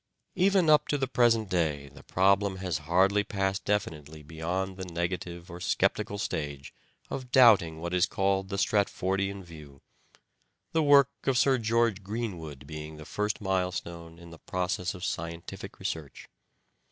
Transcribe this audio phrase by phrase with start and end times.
[0.33, 5.51] Even up to the present day the problem has hardly passed definitely beyond the negative
[5.51, 6.73] or sceptical stage
[7.11, 9.79] of doubting what is called the Stratfordian view,
[10.71, 15.77] the work of Sir George Greenwood being the first milestone in the process of scientific
[15.77, 16.27] research.